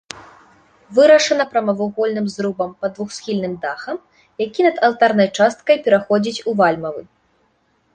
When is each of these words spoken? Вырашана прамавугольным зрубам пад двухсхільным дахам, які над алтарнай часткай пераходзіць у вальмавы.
Вырашана 0.99 1.45
прамавугольным 1.51 2.25
зрубам 2.37 2.71
пад 2.85 2.91
двухсхільным 2.97 3.53
дахам, 3.67 4.03
які 4.47 4.61
над 4.69 4.83
алтарнай 4.89 5.29
часткай 5.37 5.77
пераходзіць 5.89 6.43
у 6.51 6.61
вальмавы. 6.63 7.01